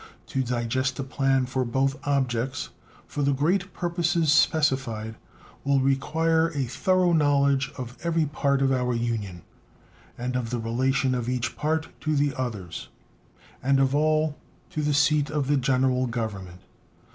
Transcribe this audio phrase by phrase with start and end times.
[0.29, 2.69] To digest a plan for both objects
[3.05, 5.13] for the great purposes specified
[5.63, 9.43] will require a thorough knowledge of every part of our Union
[10.17, 12.89] and of the relation of each part to the others
[13.61, 14.35] and of all
[14.71, 16.61] to the seat of the General Government.